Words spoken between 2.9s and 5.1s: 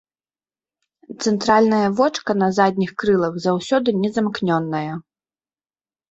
крылах заўсёды не замкнёнае.